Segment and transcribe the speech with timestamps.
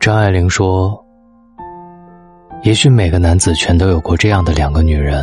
[0.00, 0.98] 张爱玲说
[2.64, 5.22] ：“也许每个男子全都有过这样的两个女人，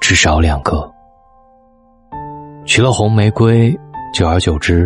[0.00, 0.92] 至少两个。
[2.64, 3.72] 娶了红玫瑰，
[4.12, 4.84] 久而久之，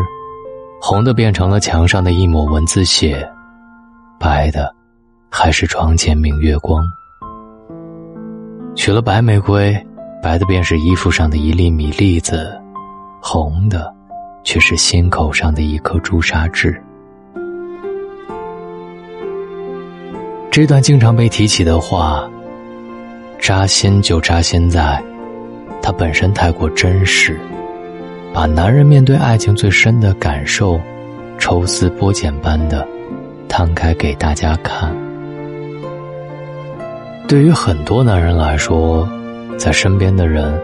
[0.78, 3.27] 红的变成了墙上的一抹蚊子血，
[4.20, 4.70] 白的
[5.30, 6.84] 还是床前明月光。
[8.76, 9.74] 娶了白玫瑰，
[10.22, 12.60] 白的便是衣服上的一粒米粒子，
[13.22, 13.90] 红的
[14.45, 16.79] 却是心口上的一颗朱砂痣。”
[20.58, 22.28] 这段经常被提起的话，
[23.38, 25.00] 扎心就扎心在，
[25.80, 27.38] 它本身太过真实，
[28.34, 30.80] 把男人面对爱情最深的感受，
[31.38, 32.84] 抽丝剥茧般的
[33.48, 34.92] 摊开给大家看。
[37.28, 39.09] 对于很多男人来说，
[39.56, 40.60] 在身边的人，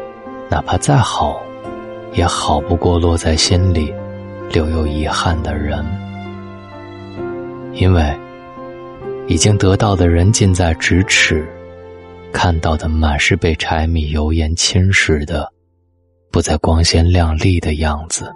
[0.50, 1.40] 哪怕再好，
[2.14, 3.94] 也好不过落在心里
[4.50, 5.86] 留有遗憾的人，
[7.74, 8.12] 因为。
[9.26, 11.46] 已经得到的人近在咫尺，
[12.30, 15.50] 看到的满是被柴米油盐侵蚀的，
[16.30, 18.30] 不再光鲜亮丽的样子。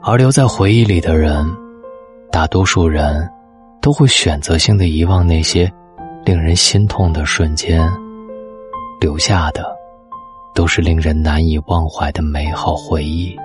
[0.00, 1.46] 而留在回忆里的人，
[2.30, 3.28] 大多数人
[3.82, 5.70] 都会选择性的遗忘那些
[6.24, 7.86] 令人心痛的瞬间，
[9.02, 9.64] 留下的
[10.54, 13.36] 都是令人难以忘怀的美好回忆。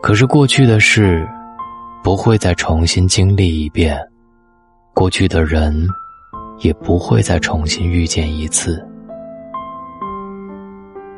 [0.00, 1.28] 可是过去的事。
[2.04, 3.98] 不会再重新经历一遍，
[4.92, 5.74] 过去的人
[6.58, 8.86] 也不会再重新遇见一次。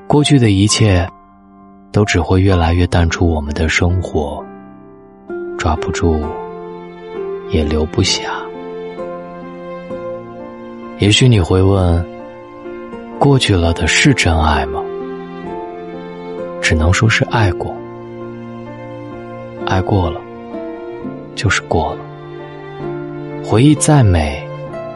[0.06, 1.04] 过去的一切
[1.90, 4.40] 都只会越来越淡出我们的生活，
[5.58, 6.24] 抓不住，
[7.50, 8.40] 也留不下。
[11.00, 12.06] 也许你会问：
[13.18, 14.80] 过去了的是真爱吗？
[16.62, 17.74] 只能说是爱过，
[19.66, 20.20] 爱过了。
[21.36, 22.00] 就是过了，
[23.44, 24.44] 回忆再美，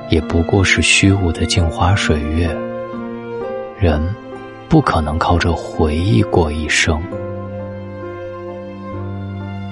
[0.09, 2.49] 也不过是虚无的镜花水月。
[3.79, 4.03] 人
[4.69, 7.01] 不可能靠着回忆过一生。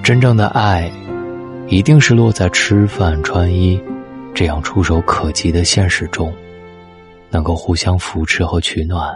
[0.03, 0.89] 真正的爱，
[1.67, 3.81] 一定是落在吃饭穿衣
[4.33, 6.33] 这样触手可及的现实中，
[7.29, 9.15] 能够互相扶持和取暖，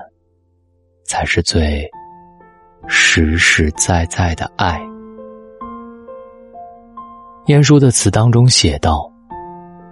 [1.05, 1.89] 才是最
[2.87, 4.79] 实实在在的爱。
[7.47, 9.11] 晏殊的词当中写道：“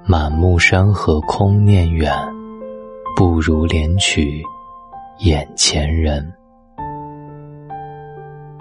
[0.08, 2.10] 满目山河空念远，
[3.14, 4.42] 不如怜取
[5.20, 6.26] 眼前人。”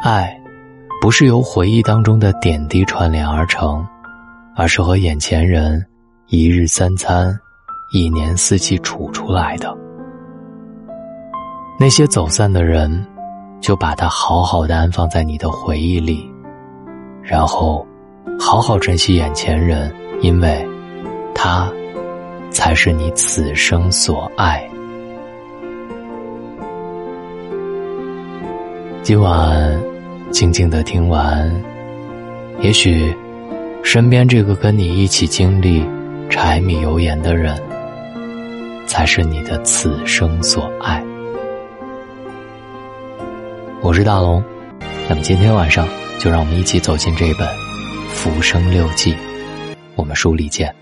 [0.03, 0.37] 爱，
[1.01, 3.87] 不是由回忆当中的点滴串联而成，
[4.57, 5.81] 而是和眼前人
[6.27, 7.33] 一日三餐、
[7.93, 9.73] 一年四季处出来的。
[11.79, 13.07] 那些走散的人，
[13.61, 16.29] 就把它好好的安放在你的回忆里，
[17.23, 17.87] 然后。
[18.39, 20.67] 好好珍惜眼前人，因为，
[21.35, 21.71] 他，
[22.51, 24.69] 才是你此生所爱。
[29.03, 29.81] 今晚，
[30.31, 31.51] 静静的听完，
[32.61, 33.15] 也许，
[33.83, 35.87] 身边这个跟你一起经历
[36.29, 37.61] 柴米油盐的人，
[38.87, 41.03] 才是你的此生所爱。
[43.83, 44.43] 我是大龙，
[45.09, 47.47] 那么今天晚上，就让我们一起走进这本。
[48.15, 49.13] 《浮生六记》，
[49.95, 50.75] 我们书里见。